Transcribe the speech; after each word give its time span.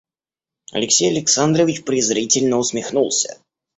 Алексей 0.71 1.11
Александрович 1.11 1.83
презрительно 1.83 2.57
усмехнулся. 2.57 3.37